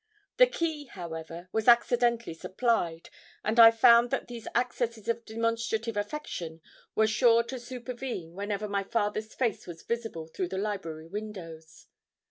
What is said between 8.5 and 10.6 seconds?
my father's face was visible through the